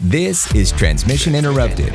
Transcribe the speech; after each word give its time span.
This 0.00 0.54
is 0.54 0.70
Transmission 0.70 1.34
Interrupted, 1.34 1.92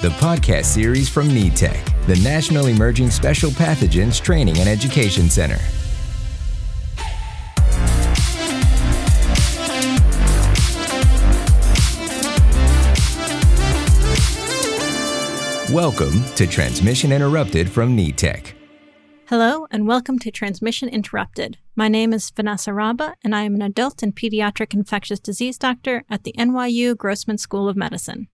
the 0.00 0.08
podcast 0.18 0.64
series 0.64 1.10
from 1.10 1.28
NETEC, 1.28 2.06
the 2.06 2.16
National 2.24 2.68
Emerging 2.68 3.10
Special 3.10 3.50
Pathogens 3.50 4.18
Training 4.18 4.56
and 4.60 4.66
Education 4.66 5.28
Center. 5.28 5.58
Welcome 15.70 16.24
to 16.36 16.46
Transmission 16.46 17.12
Interrupted 17.12 17.68
from 17.68 17.94
NETEC. 17.94 18.63
Hello, 19.28 19.66
and 19.70 19.88
welcome 19.88 20.18
to 20.18 20.30
Transmission 20.30 20.86
Interrupted. 20.90 21.56
My 21.74 21.88
name 21.88 22.12
is 22.12 22.28
Vanessa 22.28 22.72
Raabe, 22.72 23.14
and 23.24 23.34
I 23.34 23.44
am 23.44 23.54
an 23.54 23.62
adult 23.62 24.02
and 24.02 24.14
pediatric 24.14 24.74
infectious 24.74 25.18
disease 25.18 25.56
doctor 25.56 26.04
at 26.10 26.24
the 26.24 26.34
NYU 26.38 26.94
Grossman 26.94 27.38
School 27.38 27.66
of 27.66 27.74
Medicine. 27.74 28.28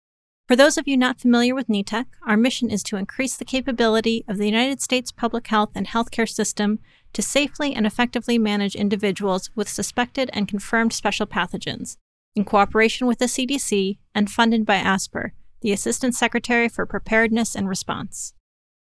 For 0.49 0.57
those 0.57 0.77
of 0.77 0.89
you 0.89 0.97
not 0.97 1.21
familiar 1.21 1.55
with 1.55 1.69
NETEC, 1.69 2.07
our 2.27 2.37
mission 2.37 2.71
is 2.71 2.83
to 2.83 2.97
increase 2.97 3.37
the 3.37 3.45
capability 3.45 4.25
of 4.27 4.37
the 4.37 4.47
United 4.47 4.83
States 4.83 5.13
public 5.13 5.47
health 5.47 5.71
and 5.77 5.87
healthcare 5.87 6.29
system 6.29 6.81
to 7.13 7.23
safely 7.23 7.73
and 7.73 7.87
effectively 7.87 8.37
manage 8.37 8.75
individuals 8.75 9.49
with 9.55 9.69
suspected 9.69 10.29
and 10.33 10.49
confirmed 10.49 10.93
special 10.93 11.27
pathogens, 11.29 11.99
in 12.35 12.45
cooperation 12.45 13.07
with 13.07 13.21
the 13.21 13.27
CDC 13.27 13.99
and 14.13 14.29
funded 14.29 14.67
by 14.67 14.79
ASPR, 14.79 15.31
the 15.61 15.71
Assistant 15.71 16.17
Secretary 16.17 16.69
for 16.69 16.85
Preparedness 16.85 17.55
and 17.55 17.69
Response. 17.69 18.35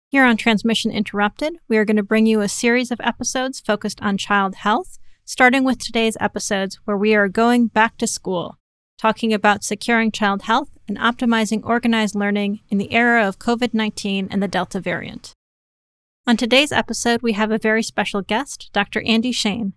Here 0.09 0.23
on 0.23 0.37
Transmission 0.37 0.89
Interrupted, 0.89 1.57
we 1.67 1.75
are 1.75 1.83
going 1.83 1.97
to 1.97 2.03
bring 2.03 2.25
you 2.25 2.39
a 2.39 2.47
series 2.47 2.91
of 2.91 3.01
episodes 3.01 3.59
focused 3.59 4.01
on 4.01 4.17
child 4.17 4.55
health, 4.55 4.99
starting 5.25 5.65
with 5.65 5.79
today's 5.79 6.15
episodes 6.21 6.79
where 6.85 6.95
we 6.95 7.13
are 7.13 7.27
going 7.27 7.67
back 7.67 7.97
to 7.97 8.07
school, 8.07 8.57
talking 8.97 9.33
about 9.33 9.65
securing 9.65 10.13
child 10.13 10.43
health 10.43 10.69
and 10.87 10.97
optimizing 10.97 11.61
organized 11.65 12.15
learning 12.15 12.61
in 12.69 12.77
the 12.77 12.93
era 12.93 13.27
of 13.27 13.37
COVID 13.37 13.73
19 13.73 14.29
and 14.31 14.41
the 14.41 14.47
Delta 14.47 14.79
variant. 14.79 15.33
On 16.25 16.37
today's 16.37 16.71
episode, 16.71 17.21
we 17.21 17.33
have 17.33 17.51
a 17.51 17.57
very 17.57 17.83
special 17.83 18.21
guest, 18.21 18.69
Dr. 18.71 19.01
Andi 19.01 19.35
Shane. 19.35 19.73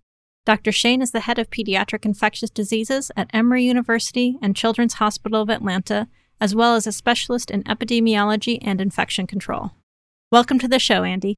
Dr. 0.46 0.70
Shane 0.70 1.02
is 1.02 1.10
the 1.10 1.20
head 1.20 1.40
of 1.40 1.50
pediatric 1.50 2.04
infectious 2.04 2.50
diseases 2.50 3.10
at 3.16 3.30
Emory 3.34 3.64
University 3.64 4.38
and 4.40 4.54
Children's 4.54 4.94
Hospital 4.94 5.42
of 5.42 5.50
Atlanta, 5.50 6.06
as 6.40 6.54
well 6.54 6.76
as 6.76 6.86
a 6.86 6.92
specialist 6.92 7.50
in 7.50 7.64
epidemiology 7.64 8.60
and 8.62 8.80
infection 8.80 9.26
control. 9.26 9.72
Welcome 10.32 10.60
to 10.60 10.68
the 10.68 10.78
show, 10.78 11.02
Andi. 11.02 11.34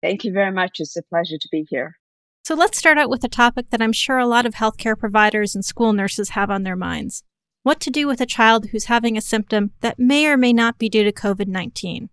Thank 0.00 0.22
you 0.22 0.32
very 0.32 0.52
much. 0.52 0.78
It's 0.78 0.96
a 0.96 1.02
pleasure 1.02 1.36
to 1.36 1.48
be 1.50 1.66
here. 1.68 1.96
So 2.44 2.54
let's 2.54 2.78
start 2.78 2.96
out 2.96 3.10
with 3.10 3.24
a 3.24 3.28
topic 3.28 3.70
that 3.70 3.82
I'm 3.82 3.92
sure 3.92 4.18
a 4.18 4.26
lot 4.26 4.46
of 4.46 4.54
healthcare 4.54 4.96
providers 4.96 5.56
and 5.56 5.64
school 5.64 5.92
nurses 5.92 6.28
have 6.30 6.48
on 6.48 6.62
their 6.62 6.76
minds 6.76 7.24
what 7.64 7.80
to 7.80 7.90
do 7.90 8.06
with 8.06 8.20
a 8.20 8.26
child 8.26 8.66
who's 8.66 8.84
having 8.84 9.16
a 9.18 9.20
symptom 9.20 9.72
that 9.80 9.98
may 9.98 10.28
or 10.28 10.36
may 10.36 10.52
not 10.52 10.78
be 10.78 10.88
due 10.88 11.02
to 11.02 11.10
COVID 11.10 11.48
19. 11.48 12.08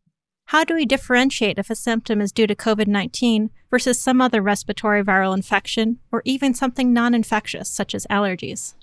How 0.46 0.64
do 0.64 0.74
we 0.74 0.88
differentiate 0.88 1.60
if 1.60 1.70
a 1.70 1.76
symptom 1.76 2.20
is 2.20 2.32
due 2.32 2.48
to 2.48 2.56
COVID 2.56 2.88
19 2.88 3.52
versus 3.70 4.02
some 4.02 4.20
other 4.20 4.42
respiratory 4.42 5.04
viral 5.04 5.36
infection 5.36 6.00
or 6.12 6.24
even 6.26 6.56
something 6.56 6.92
non 6.92 7.14
infectious, 7.14 7.70
such 7.70 7.94
as 7.94 8.08
allergies? 8.10 8.74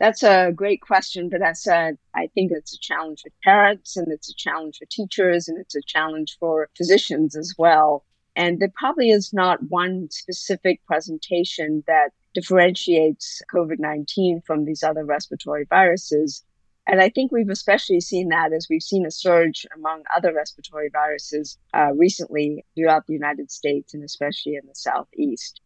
That's 0.00 0.24
a 0.24 0.50
great 0.52 0.80
question, 0.80 1.30
Vanessa. 1.30 1.96
I 2.14 2.26
think 2.34 2.50
it's 2.52 2.74
a 2.74 2.80
challenge 2.80 3.22
for 3.22 3.30
parents 3.44 3.96
and 3.96 4.10
it's 4.10 4.28
a 4.28 4.34
challenge 4.34 4.78
for 4.78 4.86
teachers 4.90 5.48
and 5.48 5.58
it's 5.58 5.76
a 5.76 5.82
challenge 5.86 6.36
for 6.40 6.68
physicians 6.76 7.36
as 7.36 7.54
well. 7.56 8.04
And 8.36 8.58
there 8.58 8.72
probably 8.74 9.10
is 9.10 9.32
not 9.32 9.62
one 9.70 10.08
specific 10.10 10.84
presentation 10.86 11.84
that 11.86 12.10
differentiates 12.34 13.40
COVID 13.54 13.78
19 13.78 14.42
from 14.44 14.64
these 14.64 14.82
other 14.82 15.04
respiratory 15.04 15.64
viruses. 15.70 16.42
And 16.86 17.00
I 17.00 17.08
think 17.08 17.30
we've 17.30 17.48
especially 17.48 18.00
seen 18.00 18.28
that 18.28 18.52
as 18.52 18.66
we've 18.68 18.82
seen 18.82 19.06
a 19.06 19.10
surge 19.10 19.64
among 19.74 20.02
other 20.14 20.34
respiratory 20.34 20.90
viruses 20.92 21.56
uh, 21.72 21.92
recently 21.94 22.64
throughout 22.74 23.06
the 23.06 23.14
United 23.14 23.50
States 23.50 23.94
and 23.94 24.02
especially 24.02 24.56
in 24.56 24.66
the 24.66 24.74
Southeast. 24.74 25.60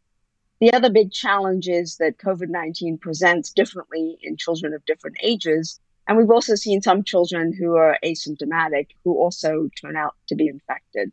The 0.60 0.72
other 0.72 0.90
big 0.90 1.12
challenge 1.12 1.68
is 1.68 1.98
that 1.98 2.18
COVID 2.18 2.48
19 2.48 2.98
presents 2.98 3.52
differently 3.52 4.18
in 4.22 4.36
children 4.36 4.74
of 4.74 4.84
different 4.86 5.16
ages. 5.22 5.78
And 6.08 6.18
we've 6.18 6.32
also 6.32 6.56
seen 6.56 6.82
some 6.82 7.04
children 7.04 7.52
who 7.52 7.76
are 7.76 7.96
asymptomatic 8.04 8.88
who 9.04 9.16
also 9.16 9.68
turn 9.80 9.96
out 9.96 10.16
to 10.26 10.34
be 10.34 10.48
infected. 10.48 11.12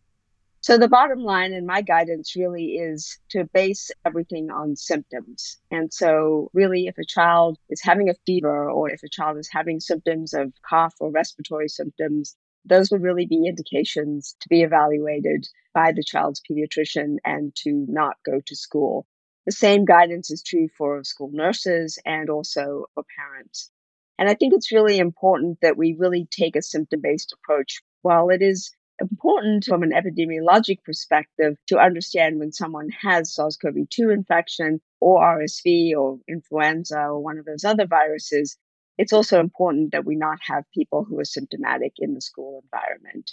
So 0.62 0.80
the 0.80 0.88
bottom 0.88 1.20
line 1.20 1.54
and 1.54 1.68
my 1.68 1.84
guidance 1.84 2.36
really 2.36 2.78
is 2.78 3.20
to 3.30 3.44
base 3.54 3.92
everything 4.04 4.50
on 4.50 4.76
symptoms. 4.76 5.60
And 5.70 5.94
so 5.94 6.50
really 6.54 6.88
if 6.88 6.98
a 6.98 7.06
child 7.06 7.60
is 7.70 7.84
having 7.84 8.10
a 8.10 8.16
fever 8.26 8.68
or 8.72 8.90
if 8.90 9.04
a 9.04 9.10
child 9.10 9.38
is 9.38 9.48
having 9.52 9.80
symptoms 9.80 10.34
of 10.34 10.54
cough 10.68 10.96
or 11.00 11.12
respiratory 11.12 11.70
symptoms, 11.70 12.36
those 12.66 12.90
would 12.90 13.04
really 13.04 13.28
be 13.28 13.46
indications 13.46 14.36
to 14.42 14.50
be 14.50 14.64
evaluated 14.64 15.48
by 15.72 15.92
the 15.92 16.04
child's 16.04 16.42
pediatrician 16.50 17.18
and 17.24 17.54
to 17.58 17.86
not 17.88 18.16
go 18.26 18.42
to 18.44 18.56
school. 18.56 19.06
The 19.46 19.52
same 19.52 19.86
guidance 19.86 20.32
is 20.32 20.42
true 20.42 20.68
for 20.78 21.04
school 21.04 21.30
nurses 21.32 22.00
and 22.06 22.30
also 22.30 22.86
for 22.94 23.04
parents. 23.18 23.72
And 24.18 24.30
I 24.30 24.34
think 24.34 24.54
it's 24.54 24.72
really 24.72 24.98
important 24.98 25.60
that 25.62 25.78
we 25.78 25.96
really 25.98 26.28
take 26.32 26.56
a 26.56 26.62
symptom 26.62 27.02
based 27.02 27.34
approach. 27.34 27.82
While 28.02 28.30
it 28.30 28.42
is 28.42 28.72
important 29.00 29.66
from 29.66 29.84
an 29.84 29.92
epidemiologic 29.92 30.84
perspective 30.84 31.58
to 31.68 31.78
understand 31.78 32.40
when 32.40 32.52
someone 32.52 32.90
has 33.02 33.34
SARS 33.34 33.58
CoV 33.58 33.90
2 33.90 34.10
infection 34.10 34.80
or 35.02 35.22
RSV 35.22 35.94
or 35.96 36.20
influenza 36.28 37.00
or 37.00 37.20
one 37.20 37.38
of 37.38 37.46
those 37.46 37.66
other 37.66 37.86
viruses, 37.86 38.58
it's 38.98 39.14
also 39.14 39.40
important 39.40 39.92
that 39.92 40.06
we 40.06 40.16
not 40.16 40.40
have 40.48 40.64
people 40.74 41.04
who 41.04 41.20
are 41.20 41.26
symptomatic 41.26 41.94
in 41.98 42.14
the 42.14 42.22
school 42.22 42.64
environment. 42.64 43.32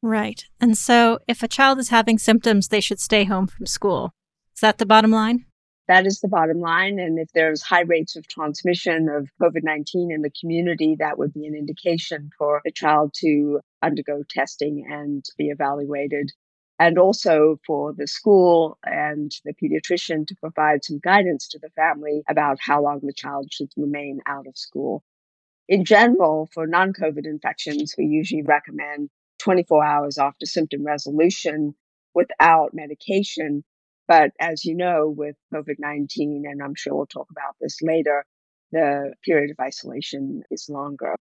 Right. 0.00 0.44
And 0.60 0.78
so 0.78 1.18
if 1.26 1.42
a 1.42 1.48
child 1.48 1.78
is 1.80 1.88
having 1.88 2.18
symptoms, 2.18 2.68
they 2.68 2.80
should 2.80 3.00
stay 3.00 3.24
home 3.24 3.48
from 3.48 3.66
school. 3.66 4.12
Is 4.58 4.62
that 4.62 4.78
the 4.78 4.86
bottom 4.86 5.12
line? 5.12 5.44
That 5.86 6.04
is 6.04 6.18
the 6.18 6.26
bottom 6.26 6.58
line. 6.58 6.98
And 6.98 7.16
if 7.16 7.30
there's 7.32 7.62
high 7.62 7.82
rates 7.82 8.16
of 8.16 8.26
transmission 8.26 9.08
of 9.08 9.30
COVID 9.40 9.62
19 9.62 10.10
in 10.10 10.22
the 10.22 10.32
community, 10.32 10.96
that 10.98 11.16
would 11.16 11.32
be 11.32 11.46
an 11.46 11.54
indication 11.54 12.30
for 12.36 12.60
the 12.64 12.72
child 12.72 13.14
to 13.20 13.60
undergo 13.82 14.24
testing 14.28 14.84
and 14.90 15.24
be 15.38 15.50
evaluated. 15.50 16.32
And 16.76 16.98
also 16.98 17.60
for 17.64 17.92
the 17.92 18.08
school 18.08 18.78
and 18.84 19.30
the 19.44 19.54
pediatrician 19.54 20.26
to 20.26 20.34
provide 20.40 20.84
some 20.84 20.98
guidance 20.98 21.46
to 21.50 21.60
the 21.60 21.70
family 21.76 22.24
about 22.28 22.58
how 22.60 22.82
long 22.82 22.98
the 23.04 23.12
child 23.12 23.52
should 23.52 23.70
remain 23.76 24.18
out 24.26 24.48
of 24.48 24.58
school. 24.58 25.04
In 25.68 25.84
general, 25.84 26.48
for 26.52 26.66
non 26.66 26.92
COVID 26.92 27.26
infections, 27.26 27.94
we 27.96 28.06
usually 28.06 28.42
recommend 28.42 29.10
24 29.38 29.84
hours 29.84 30.18
after 30.18 30.46
symptom 30.46 30.84
resolution 30.84 31.76
without 32.12 32.74
medication 32.74 33.62
but 34.08 34.32
as 34.40 34.64
you 34.64 34.74
know, 34.74 35.08
with 35.08 35.36
COVID 35.54 35.76
19, 35.78 36.44
and 36.50 36.62
I'm 36.62 36.74
sure 36.74 36.94
we'll 36.94 37.06
talk 37.06 37.28
about 37.30 37.54
this 37.60 37.82
later, 37.82 38.24
the 38.72 39.12
period 39.24 39.50
of 39.50 39.60
isolation 39.60 40.42
is 40.50 40.68
longer. 40.68 41.14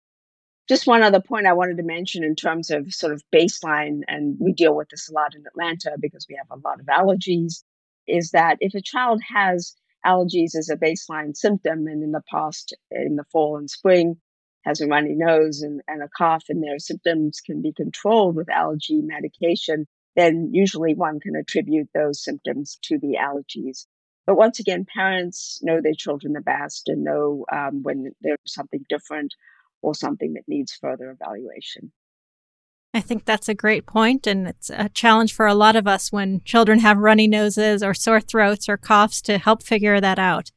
Just 0.69 0.87
one 0.87 1.03
other 1.03 1.21
point 1.21 1.47
I 1.47 1.53
wanted 1.53 1.77
to 1.77 1.83
mention 1.83 2.23
in 2.23 2.35
terms 2.35 2.71
of 2.71 2.93
sort 2.93 3.13
of 3.13 3.23
baseline, 3.33 4.01
and 4.07 4.37
we 4.39 4.53
deal 4.53 4.75
with 4.75 4.89
this 4.89 5.09
a 5.09 5.13
lot 5.13 5.35
in 5.35 5.43
Atlanta 5.47 5.95
because 5.99 6.25
we 6.29 6.37
have 6.37 6.47
a 6.49 6.67
lot 6.67 6.79
of 6.79 6.85
allergies, 6.85 7.63
is 8.07 8.31
that 8.31 8.57
if 8.61 8.73
a 8.75 8.81
child 8.81 9.21
has 9.27 9.75
allergies 10.05 10.55
as 10.55 10.69
a 10.69 10.77
baseline 10.77 11.35
symptom, 11.35 11.87
and 11.87 12.03
in 12.03 12.11
the 12.11 12.23
past, 12.31 12.75
in 12.91 13.15
the 13.15 13.25
fall 13.31 13.57
and 13.57 13.69
spring, 13.69 14.17
has 14.63 14.81
a 14.81 14.87
runny 14.87 15.13
nose 15.15 15.61
and, 15.61 15.81
and 15.87 16.03
a 16.03 16.09
cough, 16.15 16.45
and 16.49 16.63
their 16.63 16.79
symptoms 16.79 17.41
can 17.41 17.61
be 17.61 17.73
controlled 17.73 18.35
with 18.35 18.49
allergy 18.49 19.01
medication, 19.01 19.87
then 20.15 20.49
usually 20.53 20.93
one 20.93 21.19
can 21.19 21.35
attribute 21.35 21.89
those 21.93 22.23
symptoms 22.23 22.77
to 22.83 22.97
the 22.97 23.17
allergies. 23.19 23.85
But 24.25 24.37
once 24.37 24.59
again, 24.59 24.85
parents 24.85 25.59
know 25.61 25.81
their 25.81 25.93
children 25.93 26.33
the 26.33 26.41
best 26.41 26.87
and 26.87 27.03
know 27.03 27.45
um, 27.51 27.83
when 27.83 28.11
there's 28.21 28.39
something 28.47 28.85
different 28.89 29.33
or 29.81 29.93
something 29.93 30.33
that 30.33 30.47
needs 30.47 30.73
further 30.73 31.11
evaluation. 31.11 31.91
I 32.93 33.01
think 33.01 33.25
that's 33.25 33.49
a 33.49 33.53
great 33.53 33.85
point, 33.85 34.25
and 34.25 34.47
it's 34.47 34.69
a 34.69 34.87
challenge 34.87 35.33
for 35.33 35.45
a 35.45 35.53
lot 35.53 35.75
of 35.75 35.85
us 35.85 36.13
when 36.13 36.41
children 36.45 36.79
have 36.79 36.97
runny 36.97 37.27
noses 37.27 37.83
or 37.83 37.93
sore 37.93 38.21
throats 38.21 38.69
or 38.69 38.77
coughs 38.77 39.21
to 39.23 39.37
help 39.37 39.61
figure 39.61 39.99
that 39.99 40.17
out. 40.17 40.51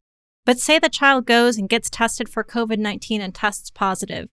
But 0.47 0.61
say 0.61 0.79
the 0.79 0.89
child 0.89 1.27
goes 1.27 1.59
and 1.59 1.69
gets 1.69 1.91
tested 1.91 2.29
for 2.29 2.45
COVID 2.45 2.79
19 2.79 3.21
and 3.21 3.35
tests 3.35 3.71
positive 3.71 4.29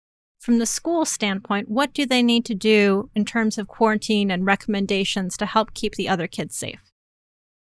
from 0.43 0.59
the 0.59 0.67
school 0.67 1.05
standpoint, 1.05 1.69
what 1.69 1.95
do 1.95 2.05
they 2.05 2.21
need 2.21 2.45
to 2.47 2.55
do 2.55 3.09
in 3.15 3.25
terms 3.25 3.59
of 3.59 3.69
quarantine 3.69 4.29
and 4.29 4.45
recommendations 4.45 5.37
to 5.37 5.47
help 5.47 5.73
keep 5.73 5.95
the 5.95 6.09
other 6.09 6.27
kids 6.27 6.57
safe? 6.57 6.81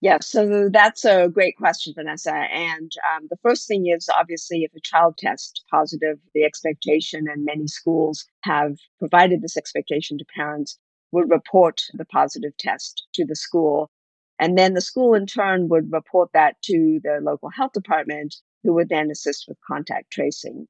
Yeah, 0.02 0.18
so 0.22 0.70
that's 0.74 1.06
a 1.06 1.30
great 1.30 1.56
question, 1.56 1.94
Vanessa. 1.96 2.34
And 2.34 2.92
um, 3.14 3.28
the 3.30 3.38
first 3.44 3.68
thing 3.68 3.86
is 3.88 4.10
obviously 4.18 4.64
if 4.64 4.74
a 4.76 4.82
child 4.82 5.18
tests 5.20 5.64
positive, 5.70 6.18
the 6.34 6.44
expectation, 6.44 7.26
and 7.32 7.46
many 7.46 7.68
schools 7.68 8.26
have 8.42 8.76
provided 8.98 9.44
this 9.44 9.56
expectation 9.56 10.18
to 10.18 10.26
parents, 10.36 10.80
would 11.12 11.30
report 11.30 11.80
the 11.94 12.06
positive 12.06 12.58
test 12.58 13.06
to 13.14 13.24
the 13.24 13.36
school. 13.36 13.92
And 14.40 14.58
then 14.58 14.74
the 14.74 14.82
school 14.82 15.14
in 15.14 15.28
turn 15.28 15.70
would 15.70 15.92
report 15.92 16.32
that 16.34 16.60
to 16.64 17.00
the 17.04 17.20
local 17.22 17.50
health 17.50 17.74
department, 17.74 18.36
who 18.64 18.74
would 18.74 18.90
then 18.90 19.12
assist 19.12 19.46
with 19.48 19.58
contact 19.66 20.12
tracing. 20.12 20.68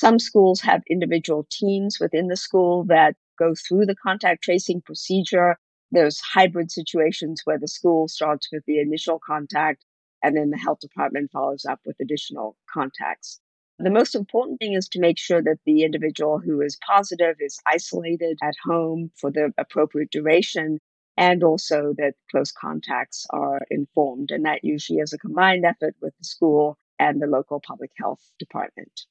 Some 0.00 0.18
schools 0.18 0.62
have 0.62 0.82
individual 0.88 1.46
teams 1.50 2.00
within 2.00 2.28
the 2.28 2.36
school 2.36 2.84
that 2.84 3.16
go 3.38 3.54
through 3.54 3.84
the 3.84 3.94
contact 3.94 4.42
tracing 4.42 4.80
procedure. 4.80 5.58
There's 5.90 6.18
hybrid 6.20 6.70
situations 6.70 7.42
where 7.44 7.58
the 7.58 7.68
school 7.68 8.08
starts 8.08 8.48
with 8.50 8.64
the 8.64 8.80
initial 8.80 9.18
contact 9.18 9.84
and 10.22 10.34
then 10.34 10.48
the 10.48 10.56
health 10.56 10.80
department 10.80 11.30
follows 11.30 11.66
up 11.66 11.80
with 11.84 11.96
additional 12.00 12.56
contacts. 12.72 13.40
The 13.78 13.90
most 13.90 14.14
important 14.14 14.58
thing 14.58 14.72
is 14.72 14.88
to 14.88 15.00
make 15.00 15.18
sure 15.18 15.42
that 15.42 15.58
the 15.66 15.82
individual 15.82 16.38
who 16.38 16.62
is 16.62 16.78
positive 16.78 17.36
is 17.38 17.60
isolated 17.66 18.38
at 18.42 18.54
home 18.64 19.10
for 19.16 19.30
the 19.30 19.52
appropriate 19.58 20.10
duration 20.10 20.78
and 21.18 21.44
also 21.44 21.92
that 21.98 22.14
close 22.30 22.52
contacts 22.52 23.26
are 23.28 23.60
informed. 23.70 24.30
And 24.30 24.46
that 24.46 24.64
usually 24.64 25.00
is 25.00 25.12
a 25.12 25.18
combined 25.18 25.66
effort 25.66 25.94
with 26.00 26.16
the 26.16 26.24
school 26.24 26.78
and 26.98 27.20
the 27.20 27.26
local 27.26 27.60
public 27.60 27.90
health 27.98 28.22
department. 28.38 29.02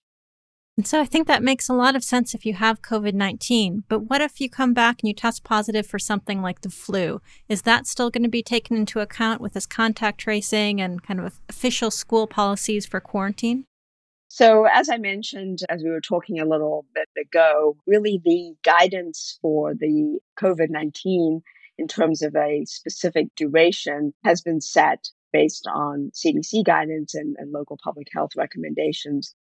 And 0.79 0.87
so 0.87 1.01
I 1.01 1.05
think 1.05 1.27
that 1.27 1.43
makes 1.43 1.67
a 1.67 1.73
lot 1.73 1.97
of 1.97 2.05
sense 2.05 2.33
if 2.33 2.45
you 2.45 2.53
have 2.53 2.81
COVID 2.81 3.13
19. 3.13 3.83
But 3.89 4.03
what 4.03 4.21
if 4.21 4.39
you 4.39 4.49
come 4.49 4.73
back 4.73 5.01
and 5.01 5.09
you 5.09 5.13
test 5.13 5.43
positive 5.43 5.85
for 5.85 5.99
something 5.99 6.41
like 6.41 6.61
the 6.61 6.69
flu? 6.69 7.19
Is 7.49 7.63
that 7.63 7.85
still 7.85 8.09
going 8.09 8.23
to 8.23 8.29
be 8.29 8.41
taken 8.41 8.77
into 8.77 9.01
account 9.01 9.41
with 9.41 9.51
this 9.51 9.65
contact 9.65 10.21
tracing 10.21 10.79
and 10.79 11.03
kind 11.03 11.19
of 11.19 11.37
official 11.49 11.91
school 11.91 12.27
policies 12.27 12.85
for 12.85 13.01
quarantine? 13.01 13.65
So, 14.29 14.67
as 14.73 14.87
I 14.87 14.95
mentioned, 14.95 15.59
as 15.67 15.83
we 15.83 15.89
were 15.89 15.99
talking 15.99 16.39
a 16.39 16.45
little 16.45 16.85
bit 16.95 17.09
ago, 17.19 17.75
really 17.85 18.21
the 18.23 18.53
guidance 18.63 19.37
for 19.41 19.73
the 19.73 20.19
COVID 20.39 20.69
19 20.69 21.41
in 21.77 21.87
terms 21.89 22.21
of 22.21 22.37
a 22.37 22.63
specific 22.63 23.27
duration 23.35 24.13
has 24.23 24.39
been 24.39 24.61
set 24.61 25.09
based 25.33 25.67
on 25.67 26.11
CDC 26.15 26.63
guidance 26.63 27.15
and, 27.15 27.35
and 27.37 27.51
local 27.51 27.77
public 27.83 28.07
health 28.13 28.31
recommendations. 28.37 29.35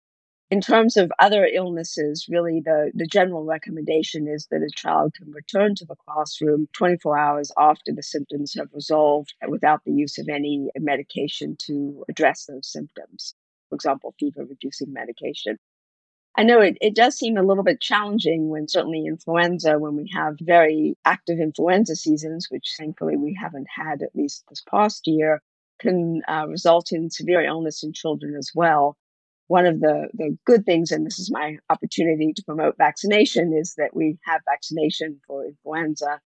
In 0.51 0.61
terms 0.61 0.97
of 0.97 1.13
other 1.19 1.45
illnesses, 1.45 2.27
really 2.29 2.61
the, 2.61 2.93
the 2.95 3.07
general 3.07 3.45
recommendation 3.45 4.29
is 4.29 4.47
that 4.51 4.63
a 4.63 4.71
child 4.75 5.15
can 5.15 5.33
return 5.33 5.75
to 5.75 5.85
the 5.85 5.97
classroom 5.97 6.69
24 6.73 7.19
hours 7.19 7.53
after 7.59 7.93
the 7.93 8.03
symptoms 8.03 8.55
have 8.55 8.69
resolved 8.73 9.35
without 9.49 9.83
the 9.85 9.93
use 9.93 10.19
of 10.19 10.29
any 10.29 10.71
medication 10.79 11.57
to 11.67 12.05
address 12.09 12.47
those 12.47 12.71
symptoms 12.71 13.35
for 13.69 13.75
example, 13.75 14.15
fever 14.19 14.45
reducing 14.45 14.93
medication. 14.93 15.59
I 16.39 16.43
know 16.43 16.61
it, 16.61 16.77
it 16.81 16.95
does 16.95 17.17
seem 17.17 17.37
a 17.37 17.43
little 17.43 17.65
bit 17.65 17.81
challenging 17.81 18.51
when 18.51 18.69
certainly 18.69 19.07
influenza, 19.07 19.79
when 19.79 19.97
we 19.97 20.11
have 20.15 20.37
very 20.41 20.97
active 21.05 21.39
influenza 21.41 21.97
seasons, 21.97 22.49
which 22.51 22.75
thankfully 22.79 23.17
we 23.17 23.37
haven't 23.41 23.69
had 23.75 24.03
at 24.03 24.15
least 24.15 24.45
this 24.49 24.63
past 24.69 25.07
year, 25.07 25.43
can 25.81 26.23
uh, 26.29 26.47
result 26.49 26.93
in 26.93 27.11
severe 27.11 27.43
illness 27.43 27.83
in 27.83 27.93
children 27.93 28.35
as 28.37 28.51
well. 28.55 28.97
One 29.49 29.67
of 29.67 29.81
the, 29.81 30.09
the 30.15 30.37
good 30.45 30.65
things, 30.65 30.91
and 30.91 31.07
this 31.07 31.19
is 31.19 31.31
my 31.31 31.59
opportunity 31.71 32.33
to 32.33 32.43
promote 32.43 32.77
vaccination, 32.77 33.53
is 33.53 33.75
that 33.77 33.95
we 33.95 34.19
have 34.25 34.41
vaccination 34.49 35.21
for 35.27 35.45
influenza 35.45 36.21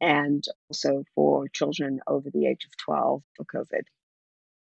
and 0.00 0.44
also 0.70 1.04
for 1.14 1.48
children 1.48 2.00
over 2.06 2.30
the 2.30 2.46
age 2.46 2.66
of 2.66 2.76
12 2.84 3.22
for 3.34 3.44
COVID. 3.44 3.82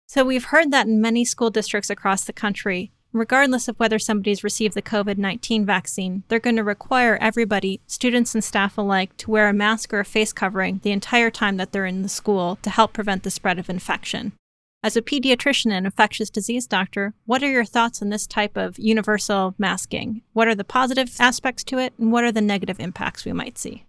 So 0.07 0.23
we've 0.23 0.45
heard 0.45 0.71
that 0.71 0.85
in 0.85 1.01
many 1.01 1.25
school 1.25 1.49
districts 1.49 1.89
across 1.89 2.25
the 2.25 2.33
country, 2.33 2.91
regardless 3.11 3.67
of 3.67 3.79
whether 3.79 3.97
somebody's 3.97 4.43
received 4.43 4.75
the 4.75 4.81
COVID 4.81 5.17
19 5.17 5.65
vaccine, 5.65 6.23
they're 6.27 6.39
going 6.39 6.57
to 6.57 6.63
require 6.63 7.17
everybody, 7.19 7.81
students 7.87 8.35
and 8.35 8.43
staff 8.43 8.77
alike, 8.77 9.17
to 9.17 9.31
wear 9.31 9.49
a 9.49 9.53
mask 9.53 9.93
or 9.93 9.99
a 9.99 10.05
face 10.05 10.31
covering 10.31 10.79
the 10.83 10.91
entire 10.91 11.31
time 11.31 11.57
that 11.57 11.71
they're 11.71 11.85
in 11.85 12.03
the 12.03 12.09
school 12.09 12.57
to 12.61 12.69
help 12.69 12.93
prevent 12.93 13.23
the 13.23 13.31
spread 13.31 13.57
of 13.57 13.69
infection. 13.69 14.33
As 14.85 14.95
a 14.95 15.01
pediatrician 15.01 15.71
and 15.71 15.87
infectious 15.87 16.29
disease 16.29 16.67
doctor, 16.67 17.15
what 17.25 17.41
are 17.41 17.49
your 17.49 17.65
thoughts 17.65 18.03
on 18.03 18.09
this 18.09 18.27
type 18.27 18.55
of 18.55 18.77
universal 18.77 19.55
masking? 19.57 20.21
What 20.33 20.47
are 20.47 20.53
the 20.53 20.63
positive 20.63 21.11
aspects 21.19 21.63
to 21.63 21.79
it, 21.79 21.93
and 21.97 22.11
what 22.11 22.23
are 22.23 22.31
the 22.31 22.39
negative 22.39 22.79
impacts 22.79 23.25
we 23.25 23.33
might 23.33 23.57
see? 23.57 23.87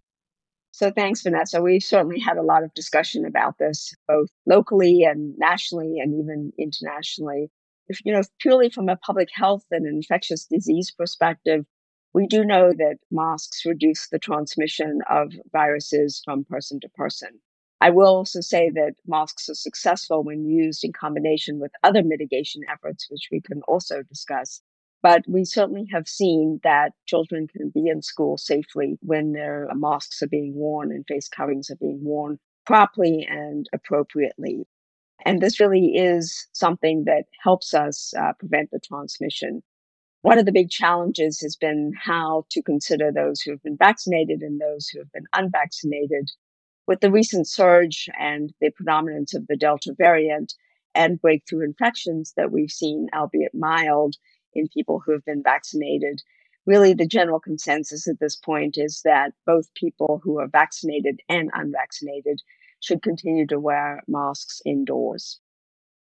So 0.72 0.90
thanks, 0.90 1.20
Vanessa. 1.20 1.60
We've 1.60 1.82
certainly 1.82 2.18
had 2.18 2.38
a 2.38 2.42
lot 2.42 2.64
of 2.64 2.72
discussion 2.72 3.26
about 3.26 3.58
this, 3.58 3.94
both 4.08 4.30
locally 4.46 5.02
and 5.02 5.34
nationally 5.36 5.98
and 5.98 6.18
even 6.18 6.50
internationally. 6.58 7.50
If, 7.88 8.00
you 8.06 8.14
know, 8.14 8.22
purely 8.40 8.70
from 8.70 8.88
a 8.88 8.96
public 8.96 9.28
health 9.30 9.66
and 9.70 9.86
infectious 9.86 10.46
disease 10.46 10.94
perspective, 10.96 11.66
we 12.14 12.26
do 12.26 12.42
know 12.42 12.72
that 12.72 12.96
masks 13.10 13.66
reduce 13.66 14.08
the 14.08 14.18
transmission 14.18 15.00
of 15.10 15.30
viruses 15.52 16.22
from 16.24 16.46
person 16.46 16.80
to 16.80 16.88
person. 16.88 17.38
I 17.80 17.90
will 17.90 18.16
also 18.16 18.40
say 18.40 18.70
that 18.70 18.94
masks 19.06 19.48
are 19.48 19.54
successful 19.54 20.22
when 20.22 20.46
used 20.46 20.84
in 20.84 20.92
combination 20.92 21.58
with 21.58 21.72
other 21.82 22.02
mitigation 22.02 22.62
efforts, 22.70 23.06
which 23.10 23.28
we 23.30 23.40
can 23.40 23.62
also 23.62 24.02
discuss. 24.02 24.62
But 25.02 25.24
we 25.28 25.44
certainly 25.44 25.86
have 25.92 26.08
seen 26.08 26.60
that 26.64 26.92
children 27.06 27.46
can 27.48 27.70
be 27.70 27.88
in 27.88 28.02
school 28.02 28.38
safely 28.38 28.98
when 29.02 29.32
their 29.32 29.68
masks 29.74 30.22
are 30.22 30.28
being 30.28 30.54
worn 30.54 30.90
and 30.90 31.06
face 31.06 31.28
coverings 31.28 31.70
are 31.70 31.76
being 31.76 32.02
worn 32.02 32.38
properly 32.64 33.26
and 33.28 33.66
appropriately. 33.72 34.66
And 35.24 35.40
this 35.40 35.60
really 35.60 35.96
is 35.96 36.46
something 36.52 37.04
that 37.04 37.26
helps 37.42 37.74
us 37.74 38.14
uh, 38.18 38.32
prevent 38.38 38.70
the 38.70 38.80
transmission. 38.80 39.62
One 40.22 40.38
of 40.38 40.46
the 40.46 40.52
big 40.52 40.70
challenges 40.70 41.40
has 41.40 41.56
been 41.56 41.92
how 41.96 42.46
to 42.50 42.62
consider 42.62 43.12
those 43.12 43.40
who 43.40 43.52
have 43.52 43.62
been 43.62 43.76
vaccinated 43.76 44.42
and 44.42 44.60
those 44.60 44.88
who 44.88 44.98
have 45.00 45.12
been 45.12 45.26
unvaccinated. 45.32 46.30
With 46.86 47.00
the 47.00 47.10
recent 47.10 47.48
surge 47.48 48.08
and 48.18 48.52
the 48.60 48.70
predominance 48.70 49.34
of 49.34 49.46
the 49.46 49.56
Delta 49.56 49.94
variant 49.96 50.54
and 50.94 51.20
breakthrough 51.20 51.64
infections 51.64 52.32
that 52.36 52.52
we've 52.52 52.70
seen, 52.70 53.08
albeit 53.14 53.54
mild, 53.54 54.16
in 54.54 54.68
people 54.68 55.00
who 55.04 55.12
have 55.12 55.24
been 55.24 55.42
vaccinated. 55.42 56.22
Really, 56.64 56.94
the 56.94 57.06
general 57.06 57.38
consensus 57.38 58.08
at 58.08 58.18
this 58.18 58.36
point 58.36 58.76
is 58.78 59.02
that 59.04 59.32
both 59.44 59.72
people 59.74 60.20
who 60.24 60.38
are 60.38 60.48
vaccinated 60.48 61.20
and 61.28 61.50
unvaccinated 61.52 62.40
should 62.80 63.02
continue 63.02 63.46
to 63.46 63.60
wear 63.60 64.02
masks 64.08 64.60
indoors. 64.64 65.38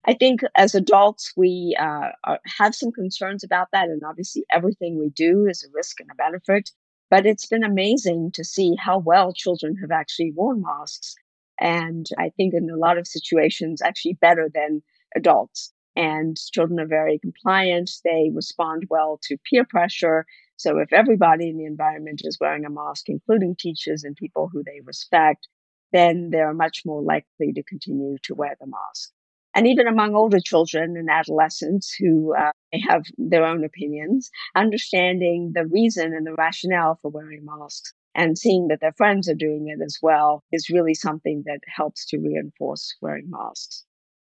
I 0.05 0.15
think 0.15 0.41
as 0.57 0.75
adults, 0.75 1.33
we 1.37 1.77
uh, 1.79 2.11
are, 2.25 2.41
have 2.59 2.75
some 2.75 2.93
concerns 2.93 3.45
about 3.45 3.69
that. 3.73 3.89
And 3.89 4.03
obviously, 4.05 4.45
everything 4.51 4.99
we 4.99 5.11
do 5.11 5.47
is 5.47 5.65
a 5.65 5.73
risk 5.75 6.01
and 6.01 6.11
a 6.11 6.15
benefit. 6.15 6.71
But 7.11 7.27
it's 7.27 7.47
been 7.47 7.65
amazing 7.65 8.33
to 8.33 8.45
see 8.45 8.75
how 8.79 8.99
well 8.99 9.33
children 9.33 9.77
have 9.77 9.91
actually 9.91 10.33
worn 10.35 10.63
masks. 10.63 11.15
And 11.61 12.07
I 12.19 12.31
think 12.31 12.55
in 12.55 12.71
a 12.71 12.77
lot 12.77 12.99
of 12.99 13.07
situations, 13.07 13.83
actually 13.83 14.15
better 14.21 14.51
than 14.53 14.83
adults 15.17 15.73
and 15.97 16.37
children 16.53 16.79
are 16.79 16.87
very 16.87 17.19
compliant. 17.19 17.91
They 18.05 18.31
respond 18.33 18.85
well 18.89 19.19
to 19.25 19.37
peer 19.51 19.65
pressure. 19.65 20.27
So 20.57 20.79
if 20.79 20.93
everybody 20.93 21.49
in 21.49 21.57
the 21.57 21.65
environment 21.65 22.21
is 22.25 22.39
wearing 22.41 22.65
a 22.65 22.71
mask, 22.71 23.09
including 23.09 23.57
teachers 23.57 24.05
and 24.05 24.15
people 24.15 24.49
who 24.53 24.63
they 24.65 24.81
respect, 24.85 25.49
then 25.93 26.31
they're 26.31 26.55
much 26.55 26.83
more 26.85 27.03
likely 27.03 27.53
to 27.53 27.63
continue 27.65 28.17
to 28.25 28.35
wear 28.35 28.57
the 28.61 28.67
mask. 28.67 29.11
And 29.55 29.67
even 29.67 29.89
among 29.89 30.15
older 30.15 30.41
children 30.41 30.97
and 30.97 31.09
adolescents 31.11 31.93
who 31.99 32.35
uh, 32.37 32.53
have 32.73 33.05
their 33.17 33.45
own 33.45 33.65
opinions, 33.65 34.31
understanding 34.55 35.53
the 35.55 35.67
reason 35.67 36.15
and 36.15 36.27
the 36.27 36.35
rationale 36.35 36.99
for 37.01 37.11
wearing 37.11 37.45
masks 37.45 37.93
and 38.15 38.37
seeing 38.37 38.69
that 38.69 38.81
their 38.81 38.93
friends 38.93 39.29
are 39.29 39.35
doing 39.35 39.69
it 39.69 39.83
as 39.83 39.99
well 40.03 40.43
is 40.51 40.71
really 40.71 40.95
something 40.95 41.43
that 41.47 41.61
helps 41.67 42.07
to 42.07 42.19
reinforce 42.19 42.97
wearing 43.01 43.31
masks. 43.31 43.85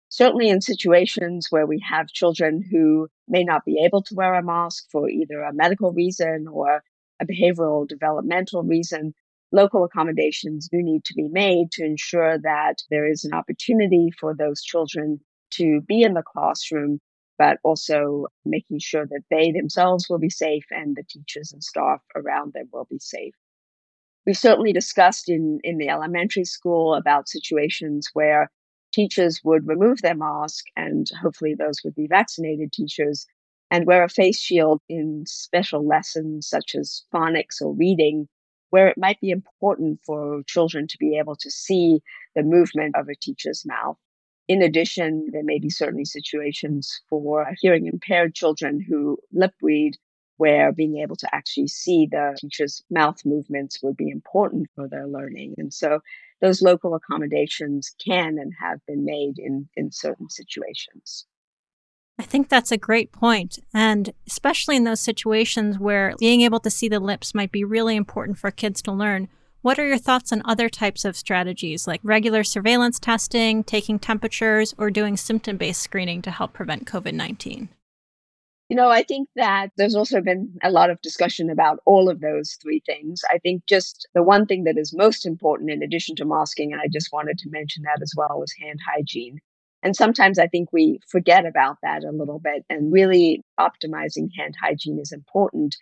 Certainly 0.08 0.48
in 0.48 0.60
situations 0.60 1.48
where 1.50 1.66
we 1.66 1.82
have 1.88 2.08
children 2.08 2.62
who 2.70 3.08
may 3.28 3.44
not 3.44 3.64
be 3.64 3.82
able 3.84 4.02
to 4.02 4.14
wear 4.14 4.34
a 4.34 4.42
mask 4.42 4.84
for 4.90 5.08
either 5.08 5.42
a 5.42 5.54
medical 5.54 5.92
reason 5.92 6.46
or 6.50 6.82
a 7.20 7.26
behavioral 7.26 7.86
developmental 7.86 8.62
reason, 8.62 9.14
local 9.52 9.84
accommodations 9.84 10.68
do 10.68 10.82
need 10.82 11.04
to 11.04 11.14
be 11.14 11.28
made 11.28 11.70
to 11.72 11.84
ensure 11.84 12.38
that 12.38 12.76
there 12.90 13.08
is 13.08 13.24
an 13.24 13.32
opportunity 13.32 14.10
for 14.18 14.34
those 14.34 14.62
children 14.62 15.20
to 15.52 15.80
be 15.86 16.02
in 16.02 16.14
the 16.14 16.22
classroom, 16.22 17.00
but 17.38 17.58
also 17.62 18.26
making 18.44 18.78
sure 18.80 19.06
that 19.06 19.22
they 19.30 19.52
themselves 19.52 20.08
will 20.08 20.18
be 20.18 20.30
safe 20.30 20.66
and 20.70 20.96
the 20.96 21.04
teachers 21.08 21.52
and 21.52 21.62
staff 21.62 22.00
around 22.14 22.52
them 22.52 22.68
will 22.72 22.86
be 22.90 22.98
safe. 22.98 23.34
We've 24.26 24.36
certainly 24.36 24.72
discussed 24.72 25.28
in, 25.28 25.60
in 25.64 25.78
the 25.78 25.88
elementary 25.88 26.44
school 26.44 26.94
about 26.94 27.28
situations 27.28 28.10
where 28.12 28.50
teachers 28.92 29.40
would 29.44 29.66
remove 29.66 30.02
their 30.02 30.14
mask, 30.14 30.66
and 30.76 31.08
hopefully 31.22 31.54
those 31.54 31.82
would 31.84 31.94
be 31.94 32.06
vaccinated 32.06 32.72
teachers, 32.72 33.26
and 33.70 33.86
wear 33.86 34.04
a 34.04 34.08
face 34.08 34.38
shield 34.40 34.82
in 34.88 35.24
special 35.26 35.86
lessons 35.86 36.48
such 36.48 36.74
as 36.74 37.04
phonics 37.12 37.60
or 37.62 37.72
reading, 37.72 38.28
where 38.70 38.88
it 38.88 38.98
might 38.98 39.20
be 39.20 39.30
important 39.30 40.00
for 40.04 40.42
children 40.44 40.86
to 40.88 40.98
be 40.98 41.16
able 41.18 41.36
to 41.36 41.50
see 41.50 42.00
the 42.34 42.42
movement 42.42 42.96
of 42.96 43.08
a 43.08 43.14
teacher's 43.14 43.64
mouth. 43.64 43.98
In 44.48 44.62
addition, 44.62 45.28
there 45.32 45.42
may 45.42 45.58
be 45.58 45.70
certainly 45.70 46.04
situations 46.04 47.00
for 47.08 47.52
hearing 47.60 47.86
impaired 47.86 48.34
children 48.34 48.80
who 48.80 49.18
lip 49.32 49.54
read 49.60 49.96
where 50.36 50.70
being 50.72 50.98
able 50.98 51.16
to 51.16 51.34
actually 51.34 51.66
see 51.66 52.06
the 52.10 52.36
teacher's 52.38 52.82
mouth 52.90 53.24
movements 53.24 53.82
would 53.82 53.96
be 53.96 54.10
important 54.10 54.68
for 54.74 54.88
their 54.88 55.06
learning. 55.06 55.54
And 55.56 55.72
so 55.72 56.00
those 56.40 56.62
local 56.62 56.94
accommodations 56.94 57.94
can 58.04 58.38
and 58.38 58.52
have 58.60 58.84
been 58.86 59.04
made 59.04 59.38
in, 59.38 59.68
in 59.76 59.90
certain 59.90 60.28
situations. 60.28 61.26
I 62.18 62.22
think 62.22 62.48
that's 62.48 62.72
a 62.72 62.78
great 62.78 63.12
point. 63.12 63.58
And 63.74 64.12
especially 64.26 64.76
in 64.76 64.84
those 64.84 65.00
situations 65.00 65.78
where 65.78 66.14
being 66.18 66.42
able 66.42 66.60
to 66.60 66.70
see 66.70 66.88
the 66.88 67.00
lips 67.00 67.34
might 67.34 67.52
be 67.52 67.64
really 67.64 67.96
important 67.96 68.38
for 68.38 68.50
kids 68.50 68.80
to 68.82 68.92
learn. 68.92 69.28
What 69.66 69.80
are 69.80 69.88
your 69.88 69.98
thoughts 69.98 70.32
on 70.32 70.42
other 70.44 70.68
types 70.68 71.04
of 71.04 71.16
strategies 71.16 71.88
like 71.88 71.98
regular 72.04 72.44
surveillance 72.44 73.00
testing, 73.00 73.64
taking 73.64 73.98
temperatures, 73.98 74.72
or 74.78 74.92
doing 74.92 75.16
symptom 75.16 75.56
based 75.56 75.82
screening 75.82 76.22
to 76.22 76.30
help 76.30 76.52
prevent 76.52 76.86
COVID 76.86 77.14
19? 77.14 77.68
You 78.68 78.76
know, 78.76 78.90
I 78.90 79.02
think 79.02 79.28
that 79.34 79.72
there's 79.76 79.96
also 79.96 80.20
been 80.20 80.56
a 80.62 80.70
lot 80.70 80.90
of 80.90 81.02
discussion 81.02 81.50
about 81.50 81.80
all 81.84 82.08
of 82.08 82.20
those 82.20 82.56
three 82.62 82.80
things. 82.86 83.22
I 83.28 83.38
think 83.38 83.66
just 83.66 84.06
the 84.14 84.22
one 84.22 84.46
thing 84.46 84.62
that 84.62 84.78
is 84.78 84.94
most 84.94 85.26
important, 85.26 85.72
in 85.72 85.82
addition 85.82 86.14
to 86.14 86.24
masking, 86.24 86.72
and 86.72 86.80
I 86.80 86.86
just 86.86 87.12
wanted 87.12 87.36
to 87.38 87.50
mention 87.50 87.82
that 87.86 88.00
as 88.00 88.14
well, 88.16 88.44
is 88.44 88.54
hand 88.62 88.78
hygiene. 88.88 89.40
And 89.82 89.96
sometimes 89.96 90.38
I 90.38 90.46
think 90.46 90.72
we 90.72 91.00
forget 91.08 91.44
about 91.44 91.78
that 91.82 92.04
a 92.04 92.12
little 92.12 92.38
bit, 92.38 92.64
and 92.70 92.92
really 92.92 93.42
optimizing 93.58 94.28
hand 94.38 94.54
hygiene 94.62 95.00
is 95.00 95.10
important. 95.10 95.74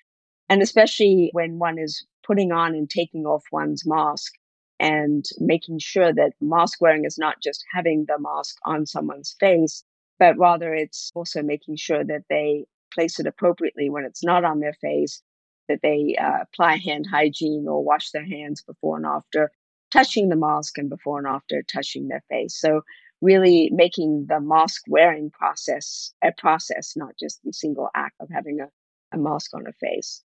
And 0.49 0.63
especially 0.63 1.29
when 1.35 1.59
one 1.59 1.79
is 1.79 2.07
putting 2.27 2.53
on 2.53 2.75
and 2.75 2.89
taking 2.89 3.27
off 3.27 3.43
one's 3.53 3.87
mask 3.87 4.33
and 4.81 5.25
making 5.39 5.79
sure 5.79 6.13
that 6.13 6.33
mask 6.41 6.81
wearing 6.81 7.05
is 7.05 7.19
not 7.19 7.37
just 7.43 7.65
having 7.73 8.05
the 8.09 8.19
mask 8.19 8.57
on 8.65 8.87
someone's 8.87 9.37
face, 9.39 9.85
but 10.19 10.37
rather 10.39 10.75
it's 10.75 11.13
also 11.15 11.43
making 11.43 11.77
sure 11.77 12.05
that 12.05 12.23
they 12.29 12.67
place 12.93 13.19
it 13.19 13.27
appropriately 13.27 13.91
when 13.91 14.05
it's 14.05 14.25
not 14.25 14.45
on 14.45 14.61
their 14.61 14.75
face, 14.75 15.23
that 15.69 15.81
they 15.83 16.17
uh, 16.21 16.43
apply 16.43 16.77
hand 16.77 17.07
hygiene 17.11 17.67
or 17.69 17.85
wash 17.85 18.11
their 18.11 18.27
hands 18.27 18.63
before 18.63 18.97
and 18.97 19.07
after 19.07 19.51
touching 19.93 20.29
the 20.29 20.37
mask 20.37 20.77
and 20.79 20.91
before 20.91 21.19
and 21.19 21.27
after 21.27 21.63
touching 21.63 22.09
their 22.09 22.23
face. 22.29 22.59
So 22.59 22.83
really 23.21 23.71
making 23.73 24.27
the 24.29 24.41
mask 24.41 24.83
wearing 24.89 25.31
process 25.31 26.13
a 26.23 26.31
process, 26.37 26.95
not 26.97 27.15
just 27.19 27.41
the 27.45 27.53
single 27.53 27.89
act 27.95 28.17
of 28.21 28.29
having 28.31 28.61
a, 28.61 28.67
a 29.17 29.19
mask 29.19 29.53
on 29.55 29.67
a 29.67 29.73
face. 29.73 30.23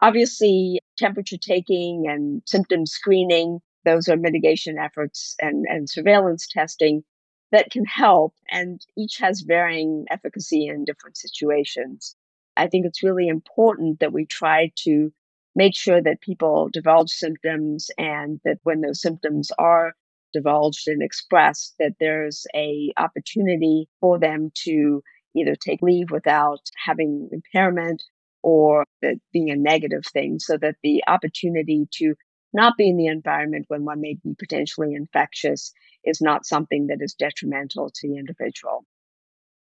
Obviously, 0.00 0.80
temperature 0.98 1.38
taking 1.38 2.06
and 2.08 2.42
symptom 2.46 2.86
screening, 2.86 3.60
those 3.84 4.08
are 4.08 4.16
mitigation 4.16 4.78
efforts 4.78 5.34
and, 5.40 5.64
and 5.68 5.88
surveillance 5.88 6.46
testing 6.46 7.04
that 7.50 7.70
can 7.70 7.84
help, 7.86 8.34
and 8.50 8.84
each 8.96 9.16
has 9.18 9.40
varying 9.40 10.04
efficacy 10.10 10.66
in 10.66 10.84
different 10.84 11.16
situations. 11.16 12.14
I 12.56 12.66
think 12.66 12.84
it's 12.84 13.02
really 13.02 13.28
important 13.28 14.00
that 14.00 14.12
we 14.12 14.26
try 14.26 14.72
to 14.84 15.10
make 15.54 15.74
sure 15.74 16.02
that 16.02 16.20
people 16.20 16.68
divulge 16.70 17.10
symptoms 17.10 17.90
and 17.96 18.40
that 18.44 18.58
when 18.64 18.80
those 18.80 19.00
symptoms 19.00 19.50
are 19.58 19.94
divulged 20.32 20.88
and 20.88 21.02
expressed 21.02 21.74
that 21.78 21.94
there's 21.98 22.46
a 22.54 22.92
opportunity 22.98 23.88
for 24.00 24.18
them 24.18 24.50
to 24.64 25.02
either 25.34 25.54
take 25.54 25.80
leave 25.80 26.10
without 26.10 26.60
having 26.84 27.28
impairment 27.32 28.02
or 28.42 28.84
that 29.02 29.16
being 29.32 29.50
a 29.50 29.56
negative 29.56 30.04
thing 30.12 30.38
so 30.38 30.56
that 30.56 30.76
the 30.82 31.02
opportunity 31.06 31.86
to 31.92 32.14
not 32.52 32.76
be 32.76 32.88
in 32.88 32.96
the 32.96 33.06
environment 33.06 33.66
when 33.68 33.84
one 33.84 34.00
may 34.00 34.14
be 34.22 34.34
potentially 34.38 34.94
infectious 34.94 35.72
is 36.04 36.20
not 36.20 36.46
something 36.46 36.86
that 36.86 36.98
is 37.00 37.14
detrimental 37.14 37.90
to 37.90 38.08
the 38.08 38.16
individual. 38.16 38.84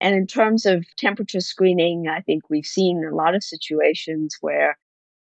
And 0.00 0.14
in 0.14 0.26
terms 0.26 0.66
of 0.66 0.84
temperature 0.96 1.40
screening, 1.40 2.06
I 2.08 2.20
think 2.20 2.44
we've 2.48 2.66
seen 2.66 3.02
a 3.04 3.14
lot 3.14 3.34
of 3.34 3.42
situations 3.42 4.36
where 4.40 4.78